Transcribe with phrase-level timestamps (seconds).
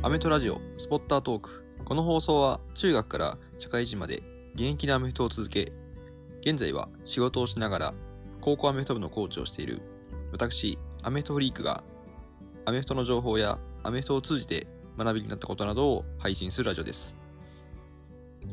[0.00, 1.64] アメトラジオスポッタートーク。
[1.84, 4.22] この放送は中学から社会人まで
[4.54, 5.72] 現役でアメフトを続け
[6.40, 7.94] 現在は仕事をしながら
[8.40, 9.82] 高校アメフト部のコーチをしている
[10.30, 11.82] 私アメフトフリークが
[12.64, 17.16] アメフトの情報やアメフトを通じて学びになったことなどを配信するラジオです。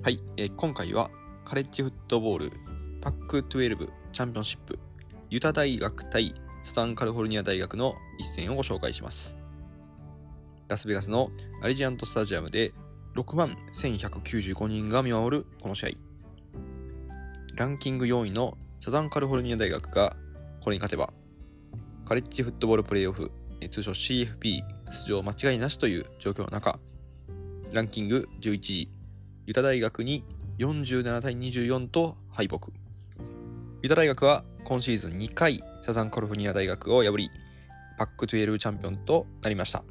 [0.02, 1.12] はい、えー今回は
[1.46, 2.52] カレッジフットボール
[3.02, 4.80] パック12チャンピオンシップ
[5.30, 6.34] ユタ大学対
[6.64, 9.45] サタンカリフォルニア大学の一戦をご紹介します。
[10.68, 11.29] ラスベガスの
[11.61, 12.74] アリジアントスタジアムで
[13.15, 15.89] 6万1195人が見守るこの試合。
[17.55, 20.15] ランキング4位のサザンカリフォルニア大学が
[20.61, 21.14] これに勝てば
[22.05, 23.32] カレッジフットボールプレーオフ
[23.71, 24.61] 通称 CFP
[25.07, 26.79] 出場間違いなしという状況の中
[27.71, 28.89] ランキング11位
[29.47, 30.24] ユタ大学に
[30.60, 32.59] 47対24と敗北。
[33.81, 37.30] ユタ大学は今シーズン2回サザンカリフォルニア大学を破り
[37.97, 39.83] パック12チャンピオンとなりました。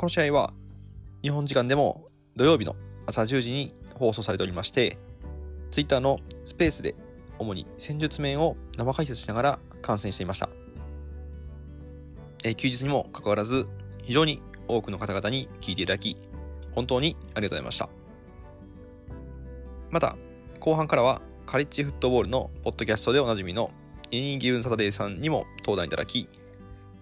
[0.00, 0.54] この試合は
[1.20, 4.96] 日本時間でも土曜日の朝10時に放送されておりまして、
[5.70, 6.94] ツイッターのスペースで
[7.38, 10.48] 主に戦術面を生解説しながら観戦していました。
[12.44, 13.68] え休日にもかかわらず、
[14.02, 16.16] 非常に多くの方々に聞いていただき、
[16.74, 17.90] 本当にありがとうございました。
[19.90, 20.16] また、
[20.60, 23.70] 後半からはカレッジフットボールのポッドキャストでおなじみの
[24.12, 26.26] エニーギブンサタデーさんにも登壇いただき、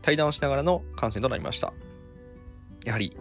[0.03, 1.73] 対談をしながらの観戦となりました。
[2.85, 3.17] やはり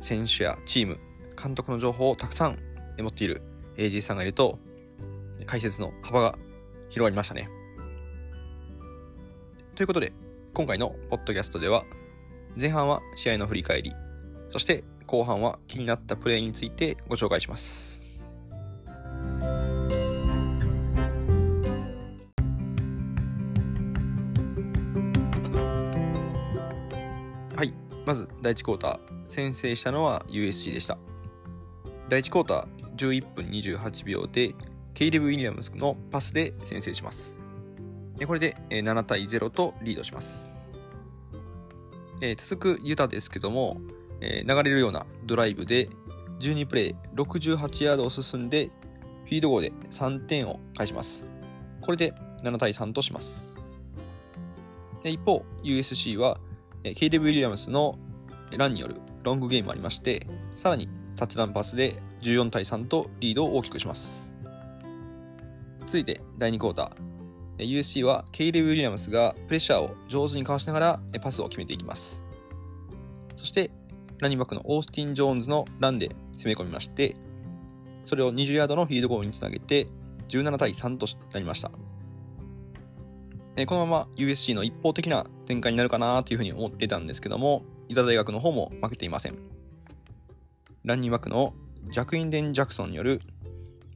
[0.00, 0.98] 選手やチーム、
[1.40, 2.58] 監督の情報をたくさん
[2.98, 3.42] 持っている
[3.76, 4.58] AG さんがいると、
[5.46, 6.38] 解説の幅が
[6.88, 7.48] 広がりましたね。
[9.74, 10.12] ということで、
[10.54, 11.84] 今回のポッドキャストでは、
[12.58, 13.92] 前半は試合の振り返り、
[14.50, 17.95] そして後半は気になったプレーについてご紹介します。
[28.06, 30.96] まず第1クォーター、先制したのは USC でした。
[32.08, 34.54] 第1クォーター11分28秒で、
[34.94, 37.34] ケイレブ・ウィリアムスのパスで先制します。
[38.16, 40.50] でこれで7対0とリードします。
[42.22, 43.80] えー続くユタですけども、
[44.20, 45.88] えー流れるようなドライブで
[46.38, 48.70] 12プレイ68ヤードを進んで、
[49.24, 51.26] フィードゴールで3点を返します。
[51.80, 53.48] これで7対3とします。
[55.02, 56.38] 一方、USC は、
[56.82, 57.98] ケイレブ・ウィリアムスの
[58.56, 64.28] ランによるロングゲームもありまして、さらにタッチダウンパスで14対3とリードを大きくします。
[65.86, 67.58] 続いて第2クォーター。
[67.58, 72.22] USC はケイレブ・ウィリアムスがプレッシャーを上手にかわしながらパスを決めていきます。
[73.36, 73.70] そして、
[74.18, 77.16] ランニングバックのオースティン・ジョーンズのランで攻め込みまして、
[78.04, 79.86] それを20ヤードのフィードゴールにつなげて
[80.28, 81.70] 17対3となりました。
[81.70, 89.38] このまま USC の一方的な展開になるかなというふうに思ってたんですけども、ユタ大学の方も負けていません。
[90.84, 91.54] ランニングバックの
[91.90, 93.20] ジャクインデン・ジャクソンによる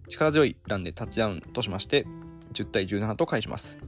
[0.09, 2.06] 力強いランでタッチダウンとしまして、
[2.53, 3.81] 10対17と返します。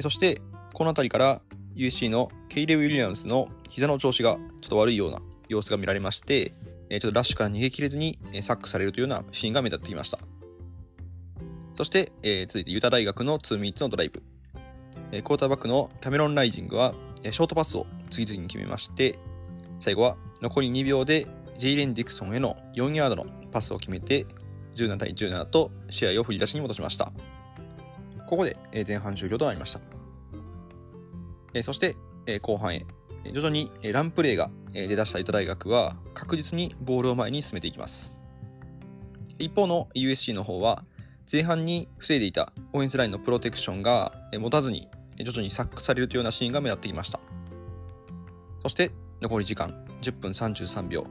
[0.00, 0.40] そして、
[0.72, 1.42] この辺りから
[1.74, 6.54] USC のケイレブ・ウィリアムスの膝の調子がちょっと悪いような様子が見られまして、
[6.90, 10.18] ちょっとラッシュから逃げ切れずにサックされるというようなシーンが目立っていました。
[11.74, 14.22] そして、えー続いてユタ大学の2ミニッツのドライブ。
[15.12, 19.18] えクォーターバックのキャメロン・ライジングは、えショートパスを次々に決めまして、
[19.78, 21.26] 最後は残り2秒で
[21.58, 24.26] ジェイレン・ディクソンへの4ヤードのパスを決めて、
[24.74, 27.12] 17対17と試合を振り出しに戻しました。
[28.26, 28.56] ここで
[28.86, 31.62] 前半終了となりました。
[31.62, 31.96] そして、
[32.40, 32.84] 後半へ、
[33.32, 38.14] 徐々にランプレーが出だしたユタ大学は確実にボールを前に進めていきます。
[39.38, 40.84] 一方の USC の方は
[41.30, 47.20] 前半に防いでいたオフェンスラインのプロテクションが持たずに徐々にサックされるというようなシーンが目立ってきました。
[48.64, 51.06] そして残り時間10分33秒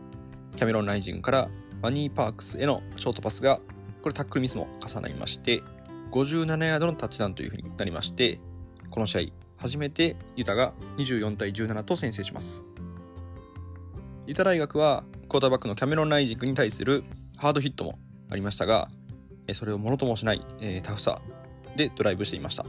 [0.56, 1.50] キャメロン・ライジングから
[1.84, 3.60] マニー・パークスへのショートパスが
[4.02, 5.62] これタックルミスも重なりまして
[6.12, 8.40] 57ヤードのタッチダウンというふうになりまして
[8.90, 9.22] この試合
[9.58, 12.66] 初めてユタが24対17と先制します
[14.26, 17.04] ユタ大学はクォーターバックのキャメロン・ライジングに対する
[17.38, 18.00] ハードヒットも
[18.32, 18.90] ありましたが
[19.52, 21.22] それをものともしない、えータフさ
[21.76, 22.66] でドライブしていました、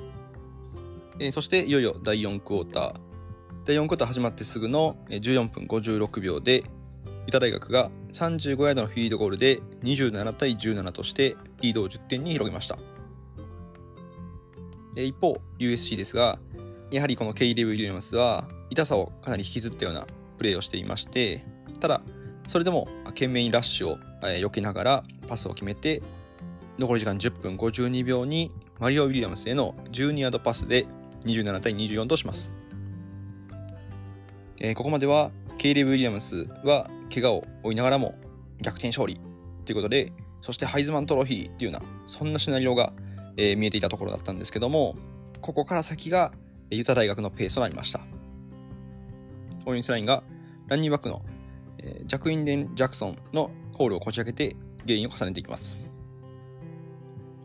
[1.21, 2.95] えーそしていよいよ第4クォーター
[3.65, 6.65] 第4クォーター始まってすぐの14分56秒で
[7.27, 12.79] ユタ大学が35ヤードのフィードゴールで27対17としてリードを10点に広げました。
[14.97, 16.39] え一方、USC ですが、
[16.91, 20.07] やはりこのケイレブ・ウィリアムスは痛さをかなり引きずったような
[20.39, 21.45] プレーをしていまして、
[21.81, 22.03] ただ、
[22.47, 26.03] それでも懸命にラッシュをえ避けながらパスを決めて、
[26.79, 28.51] 残り時間10分52秒に
[28.81, 30.87] マリオ・ウィリアムスへの12ヤードパスで
[31.25, 32.53] 27対24とします。
[34.61, 38.15] えーここまではケイレブ・ウィリアムスは怪我を負いながらも
[38.61, 39.21] 逆転勝利
[39.65, 42.93] ということで、そしてハイズマントロフィーっていうような、そんなシナリオが、
[43.37, 44.97] えー、見えていたところだったんですけども、
[45.41, 46.33] ここから先が
[46.71, 48.01] ユタ大学のペースとなりました。
[49.65, 50.23] オーレンスラインが
[50.67, 51.23] ランニングバックの、
[51.79, 55.94] えー、ジャクインデン・ジャクソンのホールをこじ開けてゲインを重ねていきます。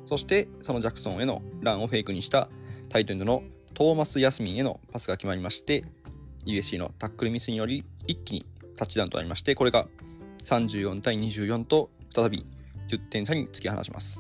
[0.10, 2.50] そしてそのジャクソンへのランをフェイクにした
[2.90, 3.44] タイトエンドの
[3.76, 5.86] トーマス・ヤスミンへのパスが決まりまして
[6.48, 8.44] USC のタックルミスにより一気に
[8.76, 9.88] タッチダウンとなりましてこれが
[10.46, 12.44] 34対24と再び
[12.88, 14.20] 10点差に突き放します。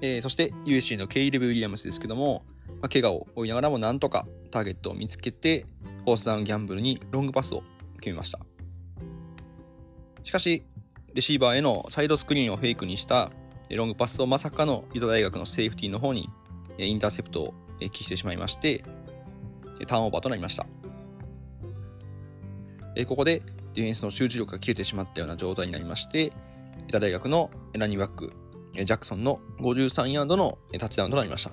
[0.00, 2.44] えー、そして USC のケイレブ・ウィリアムスですけども、
[2.80, 5.66] まあ、怪我を負いながらもなんとかターゲットを見つけて
[6.06, 7.62] フォースダウンギャンブルにロングパスを
[8.00, 8.38] 決めました。
[10.22, 10.64] しかし、
[11.12, 13.30] レシーバーへのサイドスクリーンをフェイクにした
[13.76, 16.28] ロングパスをまさかのユダ大学のセーフティーの方に
[16.78, 18.84] インターセプトを喫してしまいまして、
[19.86, 20.66] ターンオーバーとなりました。
[23.06, 23.42] ここで
[23.74, 26.32] ディフェンスの集中力が切れてしまったような状態になりまして、ユ
[26.90, 28.32] タ大学のランニングバック、
[28.74, 31.50] ジャクソンの53ヤードのタッチダウンとなりました。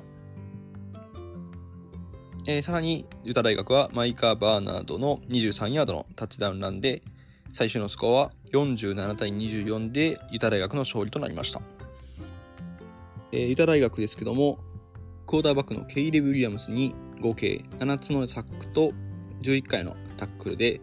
[2.48, 7.02] えー、さらに、ユタ大学はマイカー・バーナードの23ヤードのタッチダウンランで、
[7.54, 11.62] 最終のスコアは47対24でユタ大学の勝利となりました。
[13.36, 14.60] えー、ユタ大学ですけども、
[15.28, 18.94] クォーターバックのケイレブ・ウィリアムスに合計7つのサックと
[19.42, 20.80] 11回のタックルで、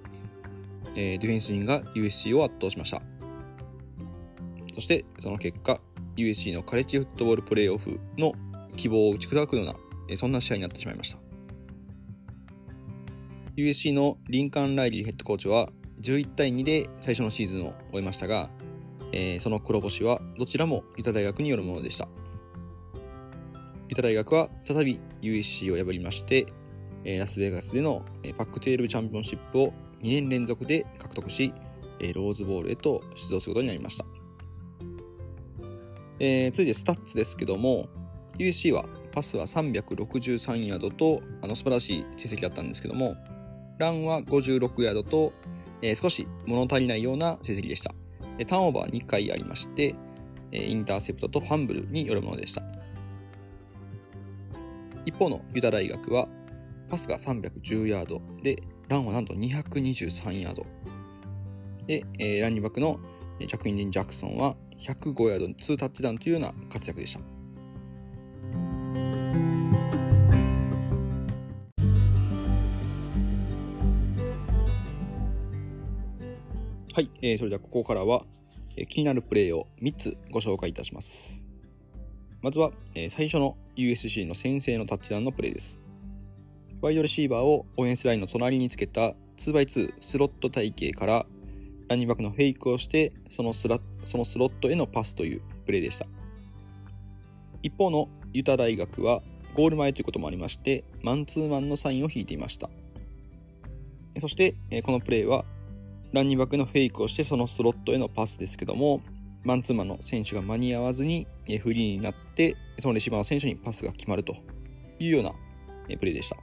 [0.94, 3.00] えー、ディフェンス陣が USC を圧倒しました。
[4.74, 5.80] そしてその結果、
[6.16, 8.34] USC のカレッジフットボールプレーオフの
[8.76, 9.74] 希望を打ち砕くような、
[10.10, 11.18] えー、そんな試合になってしまいました。
[13.56, 15.70] USC のリンカン・ライリーヘッドコーチは
[16.02, 18.50] 11対2で最初のシーズンを終えましたが、
[19.12, 22.08] えー、その黒星はどちらもユタ大学によるものでした。
[23.92, 26.46] ユタ大学は再び USC を破りまして、
[27.04, 28.00] え、ラスベガスでの
[28.38, 31.52] パックテールチャンピオンシップを2年連続で獲得し、
[32.00, 34.06] えローズボールへと出場することになりました。
[36.20, 37.90] えー、続いてスタッツですけども、
[38.38, 43.14] USC はパスは363ヤードとあの素晴らしい成績だったんですけども、
[43.76, 45.34] ランは56ヤードと、
[45.82, 47.94] えー、少し物足りないような成績でした。
[48.46, 49.94] ターンオーバー2回ありまして、
[50.50, 52.62] インターセプトとファンブルによるものでした。
[55.04, 56.28] 一方のユダ大学は
[56.88, 60.66] パスが310ヤードで、ランはなんと223ヤード。
[61.86, 63.00] で、えー、ランニングバックの
[63.40, 67.20] ジャクインディン・ジャクソンは105ヤード2タッチダウンというような活躍でした。
[76.94, 78.26] はい、えー、それではここからは、
[78.76, 81.41] えー、気になるプレーを3つご紹介いたします。
[82.42, 85.80] まずは、え、最初の USC の先制のタッチダウンのプレーです。
[86.80, 91.26] ワイドレシーバーをオフェンスラインの隣につけた 2x2 スロット体系から
[91.88, 96.06] ランニングバックのフェイクをしてそのスラそのスロットへのパスというプレーでした。
[97.62, 99.22] 一方のユタ大学は
[99.54, 102.68] ゴール前ということもありましてマンツーマンのサインを引いていました。
[104.20, 105.44] そしてこのプレーは
[106.12, 109.00] ランニングバックのフェイクをしてそのスロットへのパスですけども
[109.44, 111.26] マンツーマンの選手が間に合わずに
[111.60, 114.36] フリーになって、そのレシーバーの選手にパスが決まると
[114.98, 115.32] いうような
[115.98, 116.36] プレーでした。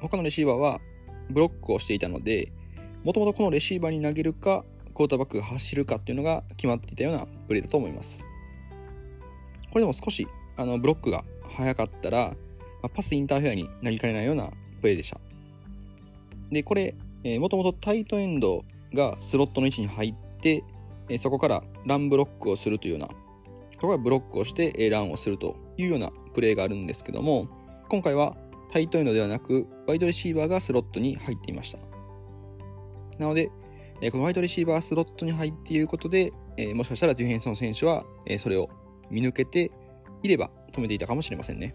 [0.00, 0.80] 他のレシーバーは
[1.28, 2.52] ブロックをしていたので、
[3.04, 8.24] もともとこのレシーバーに投げるか、クォーターバックが走るかっていうのが決まっていたようなプレーだと思います。
[9.70, 12.34] これでも少しあのブロックが早かったら、
[12.94, 15.20] パスインターフェアになりかねないようなプレーでした。
[16.50, 16.94] で、これ、
[17.38, 20.64] もともとタイトエンドがスロットの位置に入って、
[21.10, 23.14] えそこからランブロックをするというような、こ
[23.82, 27.48] こはブロックをして、えランをするというようなプレーがあるんですけども、
[27.88, 28.36] 今回は
[28.70, 31.78] タイトエンドではなく、ワイドレシーバーがスロットに入っていました。
[33.18, 33.50] なので、
[34.00, 38.70] えこのワイドレシーバースロットに入っていることで、えもしかしたらディフェンスの選手は、えそれを
[39.10, 39.72] 見抜けて
[40.22, 41.74] いれば止めていたかもしれませんね。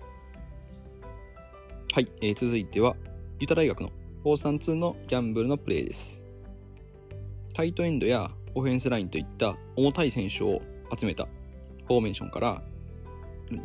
[1.92, 2.96] はい、えー、続いては、
[3.40, 3.90] ユタ大学の
[4.24, 6.24] 432のギャンブルのプレーです。
[7.54, 10.62] タイトエンドやオフェンスラインといった重たい選手を
[10.98, 11.28] 集めた
[11.88, 12.64] フォーメーションから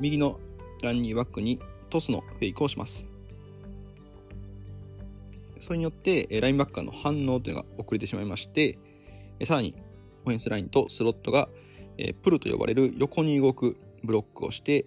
[0.01, 0.39] 右の
[0.83, 3.07] ランニーバックにトスのフェイクをします。
[5.59, 8.79] それによってラインバッカーの反応というのが遅れてしまいまして、
[9.45, 9.75] さらに
[10.25, 11.49] オフェンスラインとスロットが
[12.23, 14.87] プルと呼ばれる横に動くブロックをして、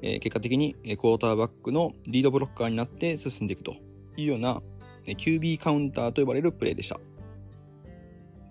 [0.00, 3.74] 結果的にクォーターバックのリードブロッカーになって進んでいくと
[4.16, 4.62] いうような
[5.04, 7.00] QB カウンターと呼ばれるプレーでした。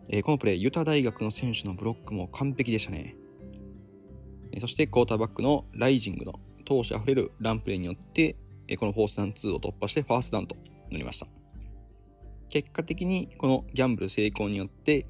[0.10, 3.15] えー、このプレー、ユタ大学の選手のブロックも完璧でしたね。
[4.51, 8.36] えー、そして、クォーターバックのライジングの闘志あふれるランプレーによって、
[8.67, 10.55] えー、このフォースダウン2を突破してファーストダウンと
[10.91, 11.27] なりました。
[12.50, 15.07] 結果的にこのギャンブル成功によって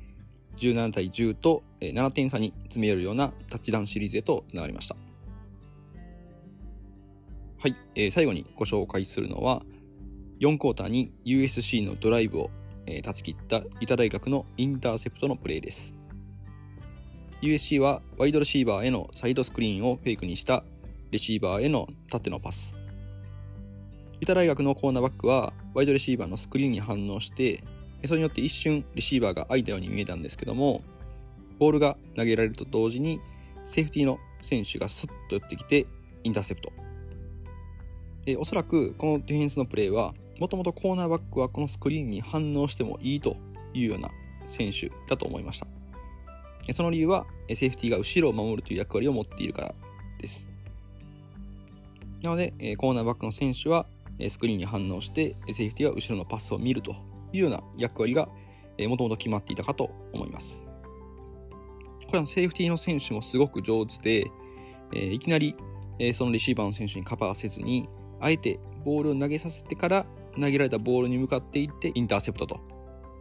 [0.57, 4.95] 17対10と7点差に詰め寄るようなタッチダウンシリーズへとつながりました
[7.59, 9.63] はい、えー、最後にご紹介するのは
[10.39, 12.49] 4クォーターに USC のドライブを、
[12.85, 15.95] えー、断ち切ったユタ大学のインターセプトのプレーです。
[17.41, 20.63] USC はワイドレシーバーへのサイドスクリーンをフェイクにした
[21.11, 22.77] レシーバーへの縦のパス。
[24.19, 27.61] ユタ大学のコーナーバックはワイドレシーバーのスクリーンに反応して
[28.05, 30.81] それによって一瞬レシーバーが空いたように見えたんですけども
[31.59, 33.19] ボールが投げられると同時に
[33.63, 35.87] セーフティーの選手がスッと寄ってきて
[36.23, 36.71] インターセプト。
[38.25, 43.37] えおそらくこのディフェンスのプレーはもともとコーナーバックはこのスクリーンに反応してもいいと
[43.73, 44.09] いうような
[44.45, 45.67] 選手だと思いました。
[46.73, 49.75] その理由はセーフティーが後ろを守るという役割を持っているから
[50.19, 50.51] です。
[52.21, 53.85] なのでコーナーバックの選手は
[54.29, 56.95] スクリーンに反応してセーフティーは後ろのパスを見ると
[57.33, 58.29] いうような役割が
[58.87, 60.63] もともと決まっていたかと思います。
[62.07, 64.31] これはセーフティーの選手もすごく上手で
[64.93, 65.55] いきなり
[66.13, 67.89] そのレシーバーの選手にカバーせずに
[68.23, 70.05] あえてボールを投げさせてから
[70.39, 72.61] 投げられたボールに向かっていってインターセプトと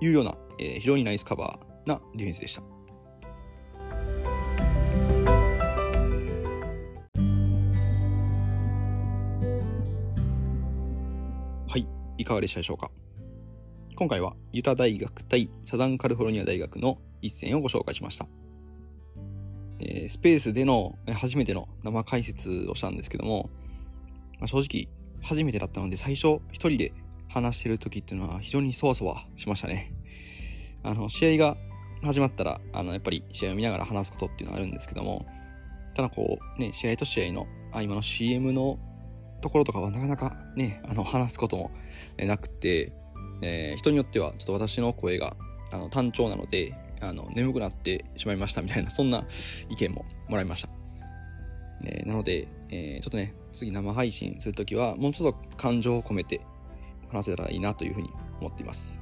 [0.00, 2.62] いうような、えー、非常にナイスカバーなディフェンスでした。
[11.68, 12.92] はい、いかがでしたでしょうか？
[13.96, 18.28] 今回はユタ大学対サザンカリフォルニア大学の一戦をご紹介しました。
[19.80, 23.50] えー、スペースでの初めての生解説をしたんですけども、
[24.42, 24.88] まあ、正直
[25.22, 26.92] 初めてだったので最初一人で
[27.28, 29.92] 話してる時っていうのは非常にそわそわしましたね。
[30.82, 31.56] あの、試合が
[32.02, 35.26] 始まったら、あの、やっぱり試合を見ながら話すことっていうのはあるんですけども、
[35.94, 38.80] ただこう、ね、試合と試合の合間の CM の
[39.42, 41.70] ところとかはなかなかね、あの、話すことも
[42.18, 42.92] なくて、
[43.42, 45.36] えー、人によってはちょっと私の声が
[45.70, 49.24] あの単調なので、あの、眠くなってしまいましたみたいな、そんな
[49.70, 50.68] 意見ももらいました。
[51.86, 56.40] えー、なので、えー、ちょっとね、次生配信するときは、もうちょっと感情を込めて
[57.10, 59.00] 話せたらいいなというふうに思っています。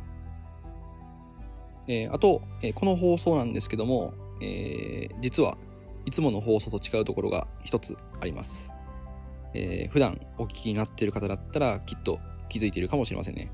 [1.89, 5.57] えー、あと、えー、この放送なんですけども、えー、実は
[6.07, 8.73] いつもの放送と違うところが一つあります。
[9.55, 13.51] えー、普段お聞きになっている方だったらきっと気づいているかもしれませんね。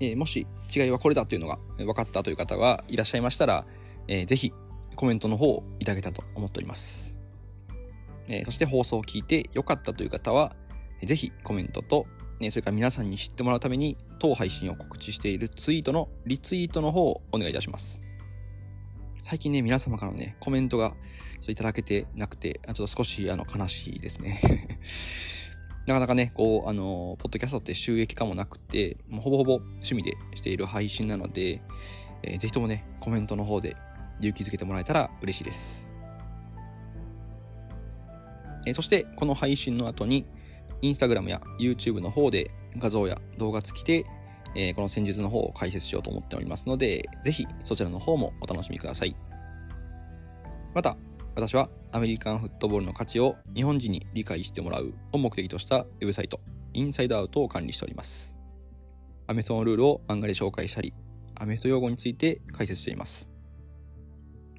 [0.00, 3.64] えー、もし違いはこれだというのが分かったという方がいらっしゃいましたら、
[4.08, 4.52] えー、ぜひ
[4.96, 7.21] コメントの方をいただけたと思っております。
[8.28, 10.54] えー、そして放送を聞いて良かったという方は、
[11.04, 12.06] ぜひコメントと、
[12.40, 18.00] ね、それから皆さんに知ってもらうために当配信を告知しているツイートのリツイートの方をお願いいたします。
[19.20, 20.94] 最近ね、皆様からのね、コメントがちょ
[21.42, 24.40] っといただけてなくて、ちょっと少しあの悲しいですね。
[25.86, 31.60] なかなかね、こう、あの、ポッドキャストって収益化もなくて、もうほぼほぼ趣味でしている配信なので、
[32.22, 33.76] えー、ぜひともね、コメントの方で
[34.18, 35.91] 勇気づけてもらえたら嬉しいです。
[38.66, 40.24] えそしてこの配信の後に
[40.82, 44.04] Instagram や YouTube の方で画像や動画付きで、
[44.54, 49.16] えー、この戦術の方を解説しようと思っておりますので、ぜひそちらの方もお楽しみください。
[50.74, 50.96] また、
[51.34, 56.40] 私はアメリカンフットボールの価値を日本人に理解してもらうを目的としたウェブサイト、
[56.74, 58.36] インサイドアウトを管理しております。
[59.26, 60.92] アメフトのルールを漫画で紹介したり、
[61.38, 63.30] アメフト用語について解説しています。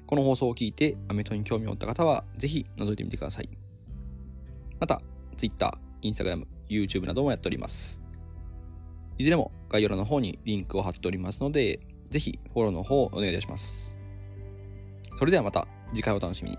[0.06, 3.63] この放送を聞いてアメフトに興味を持った方は、ぜひ覗いてみてください。
[4.80, 5.00] また、
[5.36, 8.00] Twitter、Instagram、YouTube などもやっております。
[9.18, 13.96] いずれも概要欄の方にリンクを貼っておりますので、ぜひフォローの方をお願いいたします。
[15.16, 16.58] それではまた次回お楽しみに。